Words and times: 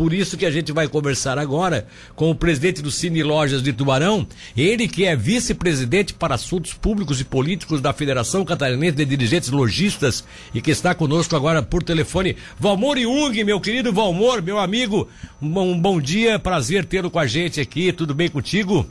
por 0.00 0.14
isso 0.14 0.38
que 0.38 0.46
a 0.46 0.50
gente 0.50 0.72
vai 0.72 0.88
conversar 0.88 1.38
agora 1.38 1.86
com 2.16 2.30
o 2.30 2.34
presidente 2.34 2.80
do 2.80 2.90
Cine 2.90 3.22
Lojas 3.22 3.62
de 3.62 3.70
Tubarão, 3.70 4.26
ele 4.56 4.88
que 4.88 5.04
é 5.04 5.14
vice-presidente 5.14 6.14
para 6.14 6.36
assuntos 6.36 6.72
públicos 6.72 7.20
e 7.20 7.24
políticos 7.24 7.82
da 7.82 7.92
Federação 7.92 8.42
Catarinense 8.42 8.96
de 8.96 9.04
Dirigentes 9.04 9.50
Logistas 9.50 10.24
e 10.54 10.62
que 10.62 10.70
está 10.70 10.94
conosco 10.94 11.36
agora 11.36 11.62
por 11.62 11.82
telefone. 11.82 12.34
Valmor 12.58 12.96
Jung, 12.96 13.44
meu 13.44 13.60
querido 13.60 13.92
Valmor, 13.92 14.40
meu 14.40 14.58
amigo, 14.58 15.06
um, 15.38 15.60
um 15.60 15.78
bom 15.78 16.00
dia, 16.00 16.38
prazer 16.38 16.86
tê-lo 16.86 17.10
com 17.10 17.18
a 17.18 17.26
gente 17.26 17.60
aqui, 17.60 17.92
tudo 17.92 18.14
bem 18.14 18.30
contigo? 18.30 18.86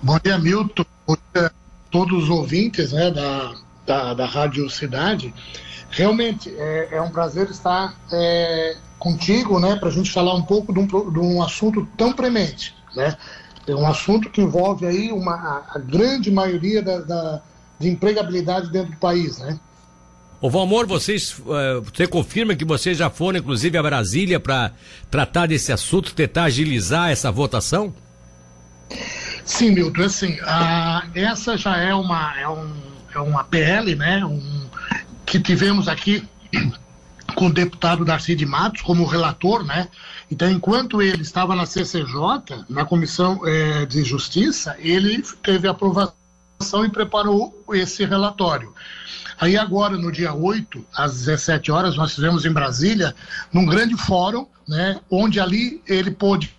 Bom 0.00 0.16
dia, 0.22 0.38
Milton. 0.38 0.84
Bom 1.04 1.16
dia 1.34 1.46
a 1.46 1.50
todos 1.90 2.22
os 2.22 2.30
ouvintes 2.30 2.92
né, 2.92 3.10
da, 3.10 3.52
da, 3.84 4.14
da 4.14 4.26
Rádio 4.26 4.70
Cidade. 4.70 5.34
Realmente 5.90 6.54
é, 6.56 6.88
é 6.92 7.02
um 7.02 7.10
prazer 7.10 7.50
estar 7.50 7.96
é, 8.12 8.76
contigo, 8.98 9.58
né, 9.60 9.76
para 9.76 9.88
a 9.88 9.92
gente 9.92 10.10
falar 10.10 10.34
um 10.34 10.42
pouco 10.42 10.72
de 10.72 10.78
um, 10.78 10.86
de 10.86 11.18
um 11.18 11.42
assunto 11.42 11.86
tão 11.96 12.12
premente, 12.12 12.74
né? 12.94 13.16
É 13.66 13.74
um 13.74 13.86
assunto 13.86 14.30
que 14.30 14.40
envolve 14.40 14.86
aí 14.86 15.10
uma, 15.10 15.64
a 15.68 15.78
grande 15.78 16.30
maioria 16.30 16.80
da, 16.80 16.98
da 17.00 17.42
de 17.78 17.88
empregabilidade 17.88 18.70
dentro 18.70 18.92
do 18.92 18.96
país, 18.96 19.38
né? 19.38 19.58
Ô 20.40 20.50
Valmor, 20.50 20.86
vocês, 20.86 21.38
uh, 21.38 21.82
você 21.82 22.06
confirma 22.06 22.54
que 22.54 22.64
vocês 22.64 22.96
já 22.96 23.08
foram, 23.08 23.38
inclusive, 23.38 23.76
a 23.76 23.82
Brasília 23.82 24.38
para 24.38 24.72
tratar 25.10 25.46
desse 25.46 25.72
assunto, 25.72 26.14
tentar 26.14 26.44
agilizar 26.44 27.10
essa 27.10 27.30
votação? 27.32 27.94
Sim, 29.44 29.70
Milton, 29.70 30.02
assim, 30.02 30.38
a, 30.42 31.06
essa 31.14 31.56
já 31.56 31.76
é 31.78 31.94
uma, 31.94 32.38
é, 32.38 32.48
um, 32.48 32.72
é 33.14 33.18
uma 33.18 33.44
PL, 33.44 33.94
né, 33.96 34.24
um, 34.24 34.66
que 35.24 35.40
tivemos 35.40 35.88
aqui 35.88 36.22
com 37.36 37.46
o 37.46 37.52
deputado 37.52 38.04
Darcy 38.04 38.34
de 38.34 38.46
Matos 38.46 38.82
como 38.82 39.04
relator, 39.04 39.62
né, 39.62 39.88
então 40.30 40.50
enquanto 40.50 41.00
ele 41.00 41.22
estava 41.22 41.54
na 41.54 41.66
CCJ, 41.66 42.64
na 42.68 42.84
Comissão 42.84 43.40
é, 43.44 43.84
de 43.84 44.02
Justiça, 44.02 44.74
ele 44.78 45.22
teve 45.42 45.68
aprovação 45.68 46.14
e 46.84 46.88
preparou 46.88 47.64
esse 47.74 48.04
relatório. 48.04 48.74
Aí 49.38 49.56
agora, 49.56 49.98
no 49.98 50.10
dia 50.10 50.32
8, 50.32 50.82
às 50.94 51.12
17 51.12 51.70
horas, 51.70 51.94
nós 51.94 52.14
fizemos 52.14 52.46
em 52.46 52.52
Brasília, 52.52 53.14
num 53.52 53.66
grande 53.66 53.94
fórum, 53.94 54.46
né, 54.66 54.98
onde 55.10 55.38
ali 55.38 55.82
ele 55.86 56.10
pôde 56.10 56.56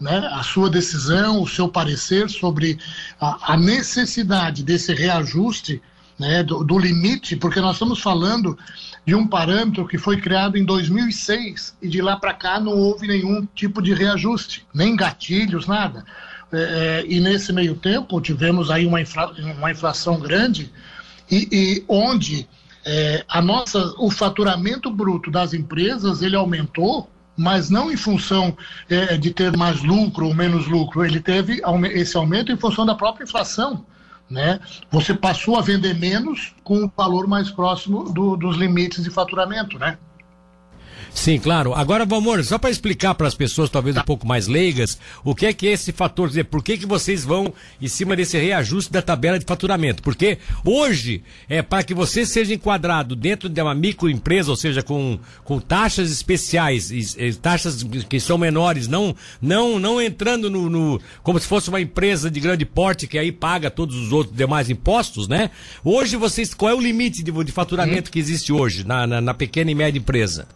né, 0.00 0.28
a 0.32 0.42
sua 0.42 0.70
decisão, 0.70 1.42
o 1.42 1.46
seu 1.46 1.68
parecer 1.68 2.30
sobre 2.30 2.78
a, 3.20 3.52
a 3.52 3.56
necessidade 3.56 4.62
desse 4.62 4.94
reajuste 4.94 5.82
né, 6.18 6.42
do, 6.42 6.64
do, 6.64 6.78
limite, 6.78 7.36
porque 7.36 7.60
nós 7.60 7.76
estamos 7.76 8.00
falando 8.00 8.58
de 9.06 9.14
um 9.14 9.26
parâmetro 9.26 9.86
que 9.86 9.96
foi 9.96 10.20
criado 10.20 10.58
em 10.58 10.64
2006 10.64 11.76
e 11.80 11.88
de 11.88 12.02
lá 12.02 12.16
para 12.16 12.34
cá 12.34 12.58
não 12.58 12.72
houve 12.72 13.06
nenhum 13.06 13.46
tipo 13.54 13.80
de 13.80 13.94
reajuste, 13.94 14.66
nem 14.74 14.96
gatilhos, 14.96 15.66
nada. 15.66 16.04
É, 16.52 16.58
é, 16.58 17.06
e 17.06 17.20
nesse 17.20 17.52
meio 17.52 17.74
tempo 17.76 18.20
tivemos 18.20 18.70
aí 18.70 18.86
uma, 18.86 19.00
infla, 19.00 19.32
uma 19.56 19.70
inflação 19.70 20.18
grande 20.18 20.72
e, 21.30 21.48
e 21.52 21.84
onde 21.86 22.48
é, 22.84 23.24
a 23.28 23.40
nossa, 23.40 23.94
o 23.98 24.10
faturamento 24.10 24.90
bruto 24.90 25.30
das 25.30 25.52
empresas 25.52 26.22
ele 26.22 26.36
aumentou 26.36 27.08
mas 27.38 27.70
não 27.70 27.88
em 27.88 27.96
função 27.96 28.56
é, 28.90 29.16
de 29.16 29.30
ter 29.30 29.56
mais 29.56 29.80
lucro 29.80 30.26
ou 30.26 30.34
menos 30.34 30.66
lucro. 30.66 31.04
Ele 31.04 31.20
teve 31.20 31.62
esse 31.92 32.16
aumento 32.16 32.50
em 32.50 32.56
função 32.56 32.84
da 32.84 32.96
própria 32.96 33.22
inflação. 33.22 33.86
Né? 34.30 34.60
Você 34.90 35.14
passou 35.14 35.56
a 35.56 35.62
vender 35.62 35.94
menos 35.94 36.54
com 36.62 36.84
o 36.84 36.92
valor 36.94 37.26
mais 37.26 37.50
próximo 37.50 38.04
do, 38.12 38.36
dos 38.36 38.56
limites 38.56 39.02
de 39.02 39.10
faturamento, 39.10 39.78
né? 39.78 39.96
Sim, 41.18 41.36
claro. 41.40 41.74
Agora, 41.74 42.06
Valmor, 42.06 42.44
só 42.44 42.58
para 42.58 42.70
explicar 42.70 43.12
para 43.12 43.26
as 43.26 43.34
pessoas 43.34 43.68
talvez 43.68 43.96
um 43.96 44.02
pouco 44.02 44.24
mais 44.24 44.46
leigas, 44.46 44.96
o 45.24 45.34
que 45.34 45.46
é 45.46 45.52
que 45.52 45.66
é 45.66 45.72
esse 45.72 45.90
fator, 45.90 46.28
dizer, 46.28 46.44
por 46.44 46.62
que, 46.62 46.78
que 46.78 46.86
vocês 46.86 47.24
vão 47.24 47.52
em 47.82 47.88
cima 47.88 48.14
desse 48.14 48.38
reajuste 48.38 48.92
da 48.92 49.02
tabela 49.02 49.36
de 49.36 49.44
faturamento? 49.44 50.00
Porque 50.00 50.38
hoje, 50.64 51.24
é 51.48 51.60
para 51.60 51.82
que 51.82 51.92
você 51.92 52.24
seja 52.24 52.54
enquadrado 52.54 53.16
dentro 53.16 53.48
de 53.48 53.60
uma 53.60 53.74
microempresa, 53.74 54.48
ou 54.48 54.56
seja, 54.56 54.80
com, 54.80 55.18
com 55.42 55.58
taxas 55.58 56.12
especiais, 56.12 56.92
e, 56.92 57.00
e, 57.18 57.34
taxas 57.34 57.82
que 58.08 58.20
são 58.20 58.38
menores, 58.38 58.86
não 58.86 59.14
não 59.42 59.80
não 59.80 60.00
entrando 60.00 60.48
no, 60.48 60.70
no, 60.70 61.00
como 61.24 61.40
se 61.40 61.48
fosse 61.48 61.68
uma 61.68 61.80
empresa 61.80 62.30
de 62.30 62.38
grande 62.38 62.64
porte 62.64 63.08
que 63.08 63.18
aí 63.18 63.32
paga 63.32 63.72
todos 63.72 63.96
os 63.96 64.12
outros 64.12 64.36
demais 64.36 64.70
impostos, 64.70 65.26
né? 65.26 65.50
Hoje 65.84 66.16
vocês, 66.16 66.54
qual 66.54 66.70
é 66.70 66.74
o 66.76 66.80
limite 66.80 67.24
de, 67.24 67.32
de 67.32 67.52
faturamento 67.52 68.08
que 68.08 68.20
existe 68.20 68.52
hoje 68.52 68.86
na, 68.86 69.04
na, 69.04 69.20
na 69.20 69.34
pequena 69.34 69.68
e 69.68 69.74
média 69.74 69.98
empresa? 69.98 70.46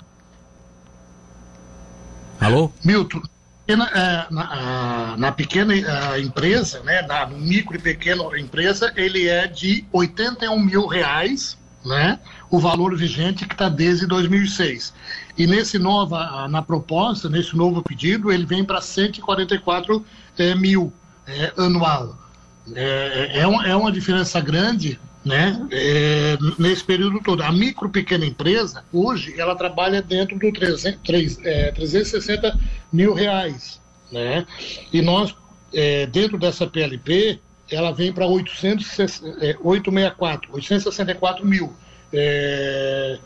Alô? 2.43 2.73
Milton, 2.85 3.23
na, 3.69 3.87
é, 3.89 4.27
na, 4.31 5.17
na 5.17 5.33
pequena 5.33 5.75
é, 5.75 6.21
empresa, 6.21 6.83
né, 6.83 7.03
na 7.03 7.27
micro 7.27 7.77
e 7.77 7.79
pequena 7.79 8.23
empresa, 8.39 8.93
ele 8.97 9.29
é 9.29 9.47
de 9.47 9.85
81 9.93 10.59
mil 10.59 10.87
reais, 10.87 11.57
né, 11.85 12.19
o 12.51 12.59
valor 12.59 12.97
vigente 12.97 13.47
que 13.47 13.55
está 13.55 13.69
desde 13.69 14.07
2006. 14.07 14.93
E 15.39 15.47
nesse 15.47 15.79
nova, 15.79 16.49
na 16.49 16.61
proposta, 16.61 17.29
nesse 17.29 17.57
novo 17.57 17.83
pedido, 17.83 18.33
ele 18.33 18.45
vem 18.45 18.65
para 18.65 18.81
144 18.81 20.05
é, 20.37 20.55
mil 20.55 20.93
é, 21.27 21.53
anual. 21.57 22.19
É, 22.75 23.41
é, 23.41 23.47
uma, 23.47 23.67
é 23.67 23.75
uma 23.75 23.91
diferença 23.91 24.41
grande 24.41 24.99
né, 25.25 25.67
é, 25.71 26.37
nesse 26.59 26.85
período 26.85 27.21
todo. 27.21 27.43
A 27.43 27.51
micro 27.53 27.89
pequena 27.89 28.27
empresa, 28.27 28.85
hoje, 28.93 29.35
ela 29.39 29.55
trabalha 29.55 30.03
dentro 30.03 30.37
do 30.39 30.53
300, 30.53 31.01
3, 31.03 31.39
é, 31.45 31.73
360 31.73 32.59
mil 32.93 33.15
reais. 33.15 33.81
Né? 34.11 34.45
E 34.93 35.01
nós, 35.01 35.35
é, 35.73 36.07
dentro 36.07 36.37
dessa 36.39 36.67
PLP, 36.67 37.39
ela 37.71 37.93
vem 37.93 38.13
para 38.13 38.27
864, 38.27 40.53
864 40.53 41.47
mil. 41.47 41.73
É, 42.13 43.19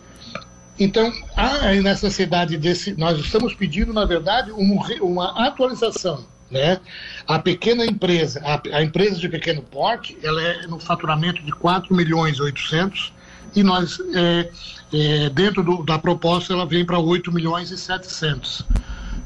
então, 0.78 1.10
há 1.34 1.72
necessidade 1.72 2.58
desse. 2.58 2.92
Nós 2.98 3.18
estamos 3.18 3.54
pedindo, 3.54 3.94
na 3.94 4.04
verdade, 4.04 4.52
uma, 4.52 4.86
uma 5.00 5.46
atualização 5.46 6.26
né? 6.50 6.78
A 7.26 7.38
pequena 7.38 7.84
empresa, 7.84 8.40
a, 8.44 8.60
a, 8.76 8.82
empresa 8.82 9.16
de 9.16 9.28
pequeno 9.28 9.62
porte, 9.62 10.16
ela 10.22 10.40
é 10.42 10.66
no 10.66 10.78
faturamento 10.78 11.42
de 11.42 11.52
4 11.52 11.94
milhões 11.94 12.38
e 12.38 12.42
800 12.42 13.12
e 13.54 13.62
nós, 13.62 13.98
é, 14.14 14.50
é, 14.92 15.30
dentro 15.30 15.62
do, 15.62 15.82
da 15.82 15.98
proposta, 15.98 16.52
ela 16.52 16.66
vem 16.66 16.84
para 16.84 16.98
8 16.98 17.32
milhões 17.32 17.70
e 17.70 17.78
700. 17.78 18.64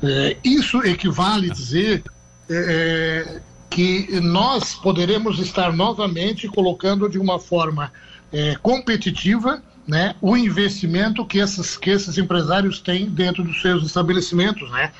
É, 0.03 0.37
isso 0.43 0.79
equivale 0.85 1.51
a 1.51 1.53
dizer 1.53 2.05
é, 2.49 2.55
é, 2.55 3.41
que 3.69 4.21
nós 4.21 4.75
poderemos 4.75 5.39
estar 5.39 5.73
novamente 5.73 6.49
colocando 6.49 7.09
de 7.09 7.19
uma 7.19 7.39
forma 7.39 7.93
é, 8.33 8.55
competitiva 8.57 9.63
né, 9.87 10.15
o 10.21 10.37
investimento 10.37 11.27
que 11.27 11.39
esses, 11.39 11.77
que 11.77 11.91
esses 11.91 12.17
empresários 12.17 12.79
têm 12.79 13.07
dentro 13.07 13.43
dos 13.43 13.61
seus 13.61 13.85
estabelecimentos, 13.85 14.71
né? 14.71 14.93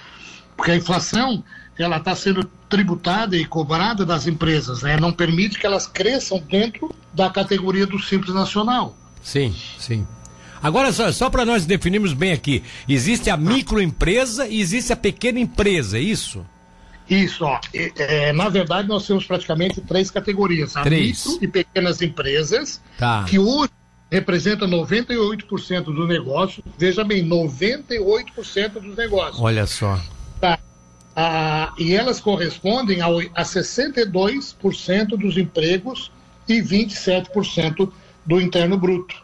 Porque 0.57 0.73
a 0.73 0.77
inflação 0.77 1.45
ela 1.83 1.99
está 1.99 2.15
sendo 2.15 2.45
tributada 2.69 3.37
e 3.37 3.45
cobrada 3.45 4.05
das 4.05 4.27
empresas, 4.27 4.83
né? 4.83 4.97
não 4.99 5.13
permite 5.13 5.59
que 5.59 5.67
elas 5.67 5.87
cresçam 5.87 6.43
dentro 6.49 6.95
da 7.13 7.31
categoria 7.31 7.87
do 7.87 7.99
Simples 7.99 8.35
Nacional. 8.35 8.97
Sim, 9.23 9.55
sim. 9.79 10.07
Agora, 10.63 10.93
só, 10.93 11.11
só 11.11 11.31
para 11.31 11.45
nós 11.45 11.65
definirmos 11.65 12.13
bem 12.13 12.33
aqui, 12.33 12.63
existe 12.89 13.31
a 13.31 13.37
microempresa 13.37 14.47
e 14.47 14.61
existe 14.61 14.93
a 14.93 14.97
pequena 14.97 15.41
empresa, 15.41 15.99
é 15.99 16.03
isso? 16.03 16.45
Isso, 17.09 17.45
ó. 17.45 17.59
É, 17.75 18.33
na 18.33 18.49
verdade, 18.49 18.87
nós 18.87 19.07
temos 19.07 19.25
praticamente 19.25 19.81
três 19.81 20.11
categorias: 20.11 20.77
a 20.77 20.83
três. 20.83 21.27
micro 21.27 21.45
e 21.45 21.49
pequenas 21.49 22.01
empresas, 22.03 22.81
tá. 22.97 23.25
que 23.25 23.39
hoje 23.39 23.73
representa 24.11 24.67
98% 24.67 25.85
do 25.85 26.07
negócio. 26.07 26.63
Veja 26.79 27.03
bem, 27.03 27.27
98% 27.29 28.73
dos 28.81 28.97
negócios. 28.97 29.41
Olha 29.41 29.67
só. 29.67 30.01
Ah, 31.15 31.73
e 31.79 31.95
elas 31.95 32.21
correspondem 32.21 33.01
a, 33.01 33.07
a 33.07 33.43
62% 33.43 35.09
dos 35.19 35.37
empregos 35.37 36.11
e 36.49 36.63
27% 36.63 37.91
do 38.25 38.41
interno 38.41 38.79
bruto. 38.79 39.17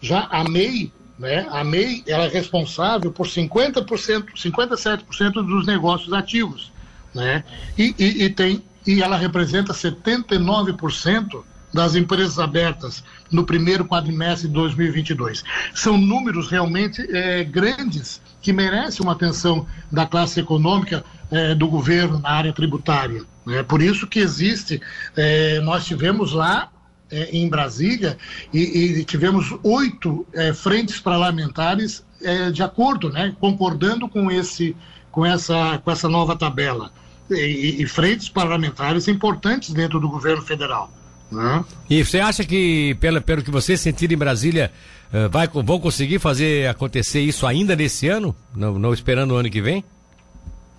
Já 0.00 0.28
a 0.30 0.44
MEI, 0.44 0.92
né, 1.18 1.46
a 1.50 1.64
MEI 1.64 2.02
ela 2.06 2.24
é 2.24 2.28
responsável 2.28 3.12
por 3.12 3.26
50%, 3.26 4.34
57% 4.36 5.32
dos 5.32 5.66
negócios 5.66 6.12
ativos, 6.12 6.72
né? 7.14 7.44
E, 7.76 7.94
e, 7.98 8.24
e, 8.24 8.30
tem 8.30 8.62
e 8.86 9.02
ela 9.02 9.16
representa 9.16 9.72
79% 9.74 11.44
das 11.72 11.94
empresas 11.94 12.38
abertas 12.38 13.04
no 13.30 13.44
primeiro 13.44 13.84
quadrimestre 13.84 14.48
de 14.48 14.54
2022. 14.54 15.44
São 15.74 15.98
números 15.98 16.48
realmente 16.48 17.06
é, 17.14 17.44
grandes 17.44 18.20
que 18.40 18.52
merecem 18.52 19.04
uma 19.04 19.12
atenção 19.12 19.66
da 19.92 20.06
classe 20.06 20.40
econômica 20.40 21.04
é, 21.30 21.54
do 21.54 21.68
governo 21.68 22.18
na 22.18 22.30
área 22.30 22.52
tributária. 22.52 23.22
É 23.48 23.62
por 23.62 23.80
isso 23.80 24.06
que 24.06 24.18
existe, 24.18 24.80
é, 25.16 25.60
nós 25.60 25.84
tivemos 25.86 26.32
lá 26.32 26.70
é, 27.10 27.30
em 27.36 27.48
Brasília 27.48 28.18
e, 28.52 28.98
e 28.98 29.04
tivemos 29.04 29.54
oito 29.62 30.26
frentes 30.54 31.00
parlamentares 31.00 32.06
de 32.52 32.64
acordo, 32.64 33.10
né, 33.10 33.32
concordando 33.38 34.08
com, 34.08 34.28
esse, 34.28 34.74
com, 35.12 35.24
essa, 35.24 35.78
com 35.78 35.90
essa 35.90 36.08
nova 36.08 36.34
tabela. 36.34 36.90
E, 37.30 37.82
e 37.82 37.86
frentes 37.86 38.28
parlamentares 38.28 39.06
importantes 39.06 39.72
dentro 39.72 40.00
do 40.00 40.08
governo 40.08 40.42
federal. 40.42 40.90
Né? 41.30 41.64
E 41.88 42.04
você 42.04 42.20
acha 42.20 42.44
que, 42.44 42.96
pelo, 43.00 43.20
pelo 43.20 43.42
que 43.42 43.50
você 43.50 43.76
sentir 43.76 44.10
em 44.10 44.16
Brasília, 44.16 44.72
uh, 45.12 45.28
vai, 45.28 45.46
vão 45.46 45.78
conseguir 45.78 46.18
fazer 46.18 46.68
acontecer 46.68 47.20
isso 47.20 47.46
ainda 47.46 47.76
nesse 47.76 48.08
ano? 48.08 48.34
Não, 48.54 48.78
não 48.78 48.92
esperando 48.92 49.32
o 49.32 49.36
ano 49.36 49.50
que 49.50 49.60
vem? 49.60 49.84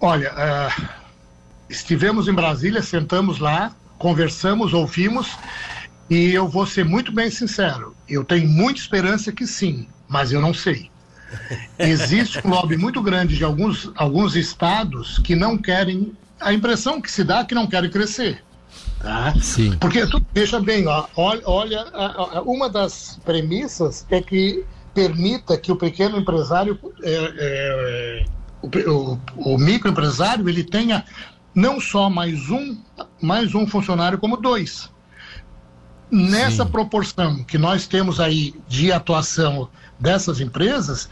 Olha, 0.02 0.32
uh, 0.32 0.90
estivemos 1.70 2.28
em 2.28 2.34
Brasília, 2.34 2.82
sentamos 2.82 3.40
lá, 3.40 3.76
conversamos, 3.98 4.74
ouvimos, 4.74 5.38
e 6.10 6.34
eu 6.34 6.48
vou 6.48 6.66
ser 6.66 6.86
muito 6.86 7.12
bem 7.12 7.30
sincero. 7.30 7.96
Eu 8.08 8.24
tenho 8.24 8.48
muita 8.48 8.80
esperança 8.80 9.32
que 9.32 9.46
sim, 9.46 9.88
mas 10.08 10.32
eu 10.32 10.42
não 10.42 10.54
sei. 10.54 10.90
Existe 11.78 12.40
um 12.46 12.50
lobby 12.50 12.78
muito 12.78 13.02
grande 13.02 13.38
de 13.38 13.44
alguns, 13.44 13.92
alguns 13.96 14.36
estados 14.36 15.20
que 15.20 15.36
não 15.36 15.58
querem. 15.58 16.14
A 16.40 16.54
impressão 16.54 17.02
que 17.02 17.12
se 17.12 17.24
dá 17.24 17.40
é 17.40 17.44
que 17.44 17.54
não 17.54 17.68
querem 17.68 17.90
crescer. 17.90 18.44
Tá? 19.00 19.34
Sim. 19.42 19.78
Porque 19.78 20.04
veja 20.34 20.60
bem, 20.60 20.88
ó, 20.88 21.06
olha, 21.16 21.42
olha 21.46 22.42
uma 22.44 22.70
das 22.70 23.20
premissas 23.24 24.06
é 24.10 24.22
que 24.22 24.66
permita 24.94 25.58
que 25.58 25.72
o 25.72 25.76
pequeno 25.76 26.18
empresário, 26.18 26.80
é, 27.04 27.34
é, 27.38 28.26
o, 28.62 29.18
o, 29.38 29.58
microempresário, 29.58 30.48
ele 30.50 30.64
tenha 30.64 31.04
não 31.54 31.80
só 31.80 32.10
mais 32.10 32.50
um, 32.50 32.78
mais 33.22 33.56
um 33.56 33.66
funcionário, 33.66 34.18
como 34.18 34.38
dois. 34.38 34.90
Nessa 36.12 36.66
Sim. 36.66 36.72
proporção 36.72 37.44
que 37.44 37.58
nós 37.58 37.88
temos 37.88 38.20
aí 38.20 38.54
de 38.68 38.92
atuação 38.92 39.70
dessas 40.00 40.40
empresas, 40.40 41.10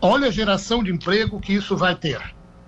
olha 0.00 0.28
a 0.28 0.30
geração 0.30 0.82
de 0.82 0.92
emprego 0.92 1.40
que 1.40 1.54
isso 1.54 1.76
vai 1.76 1.94
ter. 1.94 2.20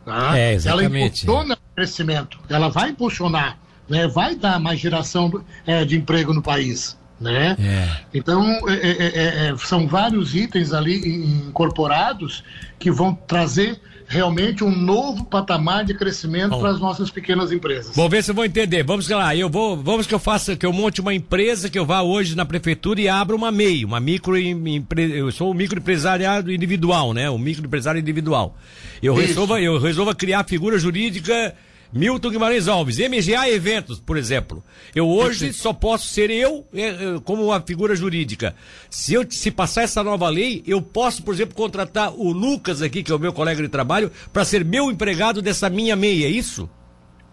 Tá? 0.04 0.38
É, 0.38 0.54
exatamente. 0.54 0.86
Ela 0.86 1.04
impulsiona 1.04 1.54
o 1.54 1.74
crescimento, 1.74 2.38
ela 2.48 2.68
vai 2.68 2.90
impulsionar, 2.90 3.58
né? 3.88 4.08
vai 4.08 4.34
dar 4.34 4.58
mais 4.58 4.80
geração 4.80 5.44
é, 5.66 5.84
de 5.84 5.96
emprego 5.96 6.32
no 6.32 6.42
país. 6.42 6.98
Né? 7.20 7.56
É. 7.61 7.88
Então, 8.14 8.43
é 8.67 8.75
é, 8.75 9.06
é, 9.06 9.49
é, 9.49 9.56
são 9.58 9.87
vários 9.87 10.34
itens 10.34 10.72
ali 10.72 11.46
incorporados 11.46 12.43
que 12.78 12.90
vão 12.90 13.14
trazer 13.14 13.78
realmente 14.11 14.64
um 14.64 14.75
novo 14.75 15.25
patamar 15.25 15.84
de 15.84 15.94
crescimento 15.94 16.58
para 16.58 16.70
as 16.70 16.81
nossas 16.81 17.11
pequenas 17.11 17.52
empresas. 17.52 17.94
Vou 17.94 18.08
ver 18.08 18.25
se 18.25 18.32
eu 18.32 18.34
vou 18.34 18.44
entender. 18.44 18.82
Vamos 18.82 19.08
lá, 19.08 19.37
eu 19.37 19.49
vou, 19.49 19.76
vamos 19.76 20.05
que 20.05 20.14
eu 20.14 20.19
faça, 20.19 20.56
que 20.56 20.67
eu 20.67 20.72
monte 20.72 21.00
uma 21.00 21.14
empresa 21.14 21.70
que 21.70 21.78
eu 21.78 21.87
vá 21.87 22.02
hoje 22.02 22.34
na 22.34 22.44
prefeitura 22.44 23.00
e 23.00 23.08
abra 23.08 23.37
uma 23.37 23.52
MEI, 23.52 23.84
uma 23.84 24.00
micro 24.00 24.37
eu 24.37 25.31
sou 25.31 25.52
um 25.52 25.55
microempresariado 25.55 26.52
individual, 26.52 27.14
né? 27.14 27.31
Um 27.31 27.38
microempresário 27.38 28.00
individual. 28.00 28.56
Eu 29.00 29.14
resolva, 29.14 29.61
eu 29.61 29.78
resolva 29.78 30.12
criar 30.12 30.43
figura 30.43 30.76
jurídica 30.76 31.55
Milton 31.92 32.31
Guimarães 32.31 32.69
Alves, 32.69 32.98
MGA 32.98 33.48
Eventos, 33.48 33.98
por 33.98 34.16
exemplo. 34.16 34.62
Eu 34.94 35.08
hoje 35.08 35.52
só 35.52 35.72
posso 35.72 36.08
ser 36.08 36.31
eu 36.31 36.64
é, 36.72 36.88
é, 36.88 37.20
como 37.25 37.46
uma 37.46 37.60
figura 37.60 37.96
jurídica. 37.96 38.54
Se 38.88 39.14
eu 39.14 39.26
se 39.28 39.50
passar 39.50 39.82
essa 39.82 40.02
nova 40.02 40.28
lei, 40.28 40.62
eu 40.66 40.81
posso, 40.81 41.22
por 41.22 41.34
exemplo, 41.34 41.54
contratar 41.54 42.12
o 42.14 42.32
Lucas 42.32 42.81
aqui, 42.81 43.02
que 43.02 43.10
é 43.10 43.14
o 43.14 43.19
meu 43.19 43.32
colega 43.32 43.60
de 43.60 43.69
trabalho, 43.69 44.10
para 44.32 44.44
ser 44.44 44.64
meu 44.64 44.90
empregado 44.90 45.42
dessa 45.42 45.69
minha 45.69 45.96
meia, 45.96 46.26
é 46.26 46.31
isso? 46.31 46.70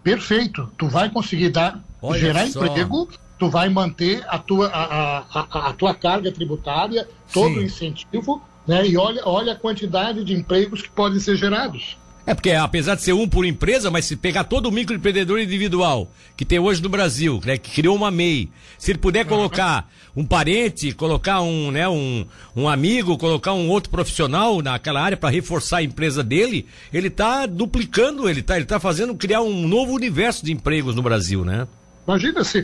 Perfeito. 0.02 0.70
Tu 0.76 0.88
vai 0.88 1.08
conseguir 1.08 1.50
dar, 1.50 1.82
Olha 2.02 2.18
gerar 2.18 2.46
só. 2.48 2.64
emprego, 2.64 3.08
tu 3.38 3.48
vai 3.48 3.68
manter 3.68 4.24
a 4.28 4.38
tua, 4.38 4.68
a, 4.68 5.18
a, 5.18 5.68
a 5.68 5.72
tua 5.72 5.94
carga 5.94 6.32
tributária, 6.32 7.08
todo 7.32 7.54
Sim. 7.54 7.60
o 7.60 7.62
incentivo, 7.62 8.42
né? 8.66 8.86
E 8.86 8.96
olha, 8.96 9.22
olha 9.24 9.52
a 9.52 9.56
quantidade 9.56 10.24
de 10.24 10.34
empregos 10.34 10.82
que 10.82 10.90
podem 10.90 11.20
ser 11.20 11.36
gerados. 11.36 11.96
É 12.28 12.34
porque 12.34 12.50
apesar 12.50 12.94
de 12.94 13.00
ser 13.00 13.14
um 13.14 13.26
por 13.26 13.46
empresa, 13.46 13.90
mas 13.90 14.04
se 14.04 14.14
pegar 14.14 14.44
todo 14.44 14.66
o 14.66 14.70
microempreendedor 14.70 15.40
individual 15.40 16.12
que 16.36 16.44
tem 16.44 16.58
hoje 16.58 16.82
no 16.82 16.90
Brasil, 16.90 17.40
né, 17.42 17.56
que 17.56 17.70
criou 17.70 17.96
uma 17.96 18.10
MEI, 18.10 18.50
se 18.76 18.90
ele 18.90 18.98
puder 18.98 19.24
colocar 19.24 19.88
um 20.14 20.26
parente, 20.26 20.92
colocar 20.92 21.40
um, 21.40 21.70
né, 21.70 21.88
um, 21.88 22.26
um 22.54 22.68
amigo, 22.68 23.16
colocar 23.16 23.54
um 23.54 23.70
outro 23.70 23.88
profissional 23.88 24.60
naquela 24.60 25.00
área 25.00 25.16
para 25.16 25.30
reforçar 25.30 25.78
a 25.78 25.82
empresa 25.82 26.22
dele, 26.22 26.66
ele 26.92 27.08
está 27.08 27.46
duplicando, 27.46 28.28
ele 28.28 28.40
está 28.40 28.56
ele 28.56 28.66
tá 28.66 28.78
fazendo 28.78 29.14
criar 29.14 29.40
um 29.40 29.66
novo 29.66 29.94
universo 29.94 30.44
de 30.44 30.52
empregos 30.52 30.94
no 30.94 31.00
Brasil, 31.00 31.46
né? 31.46 31.66
Imagina 32.06 32.44
se, 32.44 32.58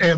é, 0.00 0.12
é, 0.12 0.16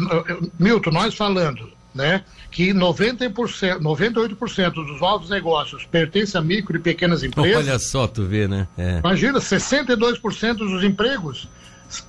Milton, 0.60 0.92
nós 0.92 1.12
falando, 1.12 1.72
né, 1.96 2.22
que 2.50 2.72
90%, 2.72 3.80
98% 3.80 4.72
dos 4.72 5.00
novos 5.00 5.30
negócios 5.30 5.84
pertencem 5.84 6.38
a 6.38 6.44
micro 6.44 6.76
e 6.76 6.80
pequenas 6.80 7.24
empresas. 7.24 7.56
Olha 7.56 7.78
só, 7.78 8.06
tu 8.06 8.24
vê, 8.24 8.46
né? 8.46 8.68
É. 8.76 8.98
Imagina, 8.98 9.40
62% 9.40 10.54
dos 10.56 10.84
empregos, 10.84 11.48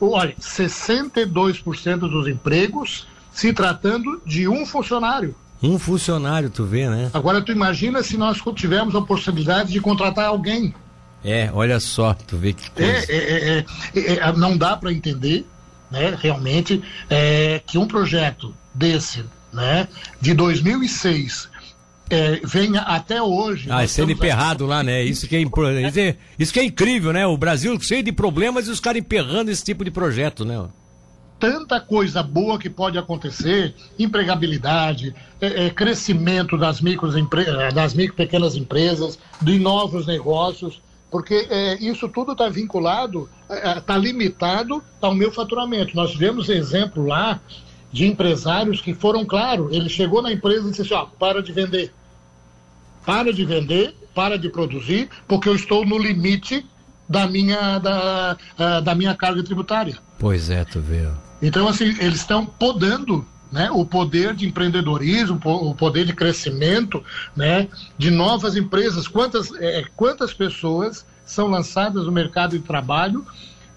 olha, 0.02 0.36
62% 0.40 2.00
dos 2.00 2.28
empregos 2.28 3.08
se 3.32 3.54
tratando 3.54 4.22
de 4.26 4.48
um 4.48 4.66
funcionário. 4.66 5.34
Um 5.64 5.80
funcionário, 5.80 6.50
tu 6.50 6.66
vê, 6.66 6.88
né? 6.88 7.10
Agora 7.14 7.42
tu 7.42 7.52
imagina 7.52 8.04
se 8.04 8.18
nós 8.18 8.40
tivermos 8.56 8.96
a 8.96 9.02
possibilidade 9.02 9.72
de 9.72 9.80
contratar 9.80 10.26
alguém. 10.26 10.74
É, 11.24 11.50
olha 11.54 11.80
só, 11.80 12.14
tu 12.14 12.38
vê 12.38 12.54
que 12.54 12.70
coisa. 12.70 13.12
É, 13.12 13.16
é, 13.16 13.66
é, 13.96 14.14
é 14.18 14.34
não 14.34 14.56
dá 14.56 14.78
para 14.78 14.92
entender, 14.92 15.48
né, 15.90 16.16
realmente, 16.20 16.84
que 17.66 17.78
um 17.78 17.88
projeto 17.88 18.54
desse 18.74 19.26
né, 19.52 19.88
de 20.20 20.34
2006 20.34 21.50
é, 22.10 22.40
venha 22.44 22.82
até 22.82 23.22
hoje. 23.22 23.68
Ah, 23.70 23.88
sendo 23.88 24.12
emperrado 24.12 24.64
aqui... 24.64 24.74
lá, 24.74 24.84
né? 24.84 25.04
Isso 25.04 25.28
que, 25.28 25.36
é, 25.36 25.42
isso, 25.42 26.00
é, 26.00 26.16
isso 26.40 26.54
que 26.54 26.60
é 26.60 26.64
incrível, 26.64 27.12
né? 27.12 27.26
O 27.28 27.38
Brasil 27.38 27.78
cheio 27.80 28.04
de 28.04 28.12
problemas 28.12 28.68
e 28.68 28.72
os 28.72 28.80
caras 28.80 29.00
emperrando 29.00 29.52
esse 29.52 29.64
tipo 29.64 29.84
de 29.84 29.92
projeto, 29.92 30.46
né? 30.46 30.68
Tanta 31.40 31.80
coisa 31.80 32.24
boa 32.24 32.58
que 32.58 32.70
pode 32.70 32.98
acontecer, 32.98 33.76
empregabilidade, 34.00 35.14
é, 35.40 35.66
é, 35.66 35.70
crescimento 35.70 36.58
das 36.58 36.82
micro, 36.82 37.10
das 37.74 37.94
micro 37.94 38.16
pequenas 38.16 38.56
empresas, 38.56 39.20
de 39.40 39.60
novos 39.60 40.08
negócios, 40.08 40.82
porque 41.12 41.48
é, 41.50 41.76
isso 41.76 42.10
tudo 42.10 42.32
está 42.32 42.50
vinculado, 42.50 43.30
está 43.78 43.96
é, 43.96 44.00
limitado 44.00 44.84
ao 45.00 45.14
meu 45.14 45.32
faturamento. 45.32 45.96
Nós 45.96 46.12
tivemos 46.12 46.50
exemplo 46.50 47.06
lá 47.06 47.40
de 47.98 48.06
empresários 48.06 48.80
que 48.80 48.94
foram 48.94 49.26
claro. 49.26 49.70
Ele 49.72 49.90
chegou 49.90 50.22
na 50.22 50.32
empresa 50.32 50.68
e 50.68 50.70
disse 50.70 50.84
assim: 50.84 50.94
ó, 50.94 51.06
para 51.06 51.42
de 51.42 51.52
vender. 51.52 51.92
Para 53.04 53.34
de 53.34 53.44
vender, 53.44 53.96
para 54.14 54.38
de 54.38 54.50
produzir, 54.50 55.10
porque 55.28 55.50
eu 55.50 55.56
estou 55.56 55.84
no 55.84 55.98
limite 55.98 56.64
da 57.10 57.26
minha, 57.26 57.80
da, 57.80 58.38
uh, 58.60 58.82
da 58.84 58.94
minha 58.94 59.16
carga 59.16 59.42
tributária. 59.42 59.98
Pois 60.20 60.50
é, 60.50 60.64
tu 60.64 60.80
vê. 60.80 61.08
Então, 61.42 61.68
assim, 61.68 61.86
eles 61.86 62.18
estão 62.18 62.46
podando 62.46 63.26
né, 63.52 63.72
o 63.72 63.84
poder 63.86 64.36
de 64.36 64.46
empreendedorismo, 64.46 65.40
o 65.44 65.74
poder 65.74 66.06
de 66.06 66.14
crescimento 66.14 67.04
né, 67.36 67.68
de 67.98 68.12
novas 68.12 68.56
empresas. 68.56 69.08
Quantas, 69.08 69.52
é, 69.56 69.86
quantas 69.96 70.34
pessoas 70.34 71.06
são 71.26 71.48
lançadas 71.48 72.06
no 72.06 72.12
mercado 72.12 72.52
de 72.52 72.60
trabalho 72.60 73.26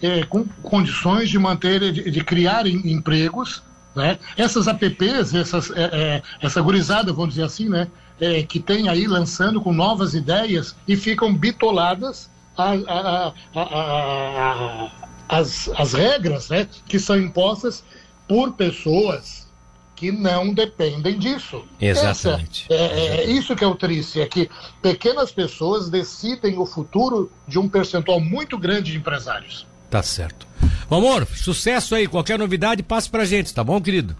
é, 0.02 0.24
com 0.24 0.44
condições 0.62 1.30
de 1.30 1.38
manter, 1.38 1.92
de, 1.92 2.10
de 2.10 2.24
criar 2.24 2.66
empregos 2.66 3.62
né? 3.94 4.18
Essas 4.36 4.66
apps, 4.66 5.34
essas, 5.34 5.70
é, 5.70 5.90
é, 5.92 6.22
essa 6.40 6.60
gurizada, 6.60 7.12
vamos 7.12 7.30
dizer 7.30 7.44
assim, 7.44 7.68
né? 7.68 7.88
É, 8.20 8.42
que 8.42 8.60
tem 8.60 8.88
aí 8.88 9.06
lançando 9.06 9.60
com 9.60 9.72
novas 9.72 10.14
ideias 10.14 10.76
e 10.86 10.94
ficam 10.94 11.34
bitoladas 11.34 12.30
a, 12.56 12.72
a, 12.72 13.32
a, 13.54 14.90
as, 15.26 15.70
as 15.74 15.92
regras 15.94 16.50
né? 16.50 16.68
que 16.86 16.98
são 16.98 17.16
impostas 17.16 17.82
por 18.28 18.52
pessoas 18.52 19.48
que 19.96 20.10
não 20.10 20.52
dependem 20.54 21.18
disso. 21.18 21.64
Exatamente. 21.80 22.66
Essa, 22.70 22.82
é, 22.82 23.06
é, 23.16 23.30
isso 23.30 23.54
que 23.54 23.62
é 23.62 23.66
o 23.66 23.74
triste, 23.74 24.20
é 24.20 24.26
que 24.26 24.48
pequenas 24.80 25.30
pessoas 25.30 25.90
decidem 25.90 26.58
o 26.58 26.64
futuro 26.64 27.30
de 27.46 27.58
um 27.58 27.68
percentual 27.68 28.18
muito 28.18 28.56
grande 28.56 28.92
de 28.92 28.98
empresários. 28.98 29.66
Tá 29.90 30.02
certo. 30.02 30.46
Amor, 30.90 31.26
sucesso 31.26 31.94
aí. 31.94 32.08
Qualquer 32.08 32.38
novidade, 32.38 32.82
passe 32.82 33.08
pra 33.08 33.24
gente, 33.24 33.54
tá 33.54 33.62
bom, 33.62 33.80
querido? 33.80 34.16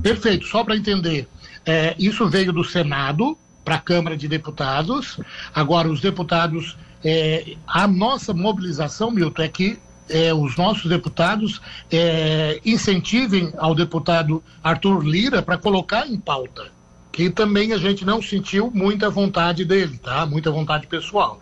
Perfeito. 0.00 0.46
Só 0.46 0.62
para 0.62 0.76
entender, 0.76 1.26
é, 1.64 1.94
isso 1.98 2.28
veio 2.28 2.52
do 2.52 2.62
Senado 2.62 3.36
para 3.64 3.74
a 3.74 3.80
Câmara 3.80 4.16
de 4.16 4.28
Deputados. 4.28 5.18
Agora, 5.52 5.88
os 5.88 6.00
deputados, 6.00 6.76
é, 7.04 7.56
a 7.66 7.88
nossa 7.88 8.32
mobilização, 8.32 9.10
Milton, 9.10 9.42
é 9.42 9.48
que 9.48 9.78
é, 10.08 10.32
os 10.32 10.56
nossos 10.56 10.88
deputados 10.88 11.60
é, 11.90 12.60
incentivem 12.64 13.52
ao 13.58 13.74
deputado 13.74 14.42
Arthur 14.62 15.04
Lira 15.04 15.42
para 15.42 15.58
colocar 15.58 16.06
em 16.06 16.16
pauta, 16.16 16.68
que 17.10 17.28
também 17.28 17.72
a 17.72 17.78
gente 17.78 18.04
não 18.04 18.22
sentiu 18.22 18.70
muita 18.72 19.10
vontade 19.10 19.64
dele, 19.64 19.98
tá? 19.98 20.24
Muita 20.24 20.52
vontade 20.52 20.86
pessoal. 20.86 21.40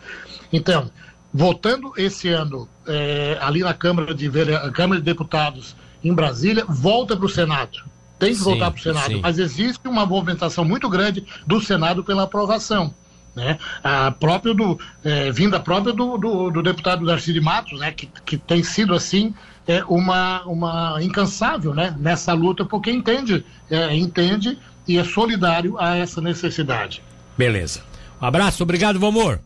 Então, 0.51 0.91
votando 1.35 1.93
esse 1.97 2.29
ano 2.29 2.69
é, 2.87 3.37
ali 3.41 3.61
na 3.61 3.75
Câmara 3.75 4.15
de, 4.15 4.31
Câmara 4.73 5.01
de 5.01 5.05
Deputados 5.05 5.75
em 6.03 6.15
Brasília, 6.15 6.65
volta 6.69 7.17
para 7.17 7.27
o 7.27 7.29
Senado. 7.29 7.81
Tem 8.21 8.31
que 8.31 8.39
sim, 8.39 8.45
voltar 8.45 8.71
para 8.71 8.79
o 8.79 8.83
Senado, 8.83 9.15
sim. 9.15 9.21
mas 9.21 9.41
existe 9.41 9.89
uma 9.89 10.07
movimentação 10.07 10.65
muito 10.65 10.89
grande 10.89 11.27
do 11.45 11.61
Senado 11.61 12.05
pela 12.05 12.23
aprovação. 12.23 12.95
né? 13.35 13.59
A 13.83 14.13
própria 14.13 14.55
do, 14.55 14.79
é, 15.03 15.33
vinda 15.33 15.59
própria 15.59 15.93
do, 15.93 16.17
do, 16.17 16.51
do, 16.51 16.63
deputado 16.63 17.05
Darcy 17.05 17.33
de 17.33 17.41
Matos, 17.41 17.81
né? 17.81 17.91
Que, 17.91 18.09
que 18.25 18.39
tem 18.39 18.63
sido 18.63 18.95
assim 18.95 19.35
é, 19.67 19.83
uma, 19.89 20.43
uma 20.45 21.03
incansável, 21.03 21.75
né? 21.75 21.97
Nessa 21.99 22.33
luta, 22.33 22.65
porque 22.65 22.93
entende, 22.93 23.45
é, 23.69 23.93
entende 23.97 24.57
e 24.87 24.99
é 24.99 25.03
solidário 25.03 25.77
a 25.81 25.97
essa 25.97 26.21
necessidade. 26.21 27.03
Beleza. 27.37 27.83
Um 28.23 28.27
abraço, 28.27 28.63
obrigado, 28.63 29.01
Vomor. 29.01 29.41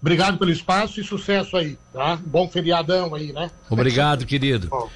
Obrigado 0.00 0.38
pelo 0.38 0.50
espaço 0.50 1.00
e 1.00 1.04
sucesso 1.04 1.56
aí, 1.56 1.78
tá? 1.92 2.18
Bom 2.24 2.48
feriadão 2.48 3.14
aí, 3.14 3.32
né? 3.32 3.50
Obrigado, 3.70 4.26
querido. 4.26 4.68
Bom. 4.68 4.88